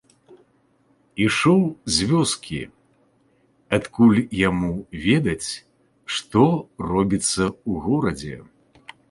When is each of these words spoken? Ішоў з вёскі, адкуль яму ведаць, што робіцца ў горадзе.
Ішоў 1.25 1.59
з 1.97 2.07
вёскі, 2.11 2.57
адкуль 3.77 4.21
яму 4.39 4.71
ведаць, 5.05 5.51
што 6.17 6.43
робіцца 6.93 7.43
ў 7.51 7.71
горадзе. 7.87 8.35